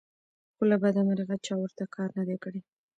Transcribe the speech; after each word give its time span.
خو 0.55 0.63
له 0.71 0.75
بدمرغه 0.83 1.35
چا 1.45 1.53
ورته 1.59 1.83
کار 1.95 2.09
نه 2.17 2.23
دى 2.27 2.37
کړى 2.43 2.61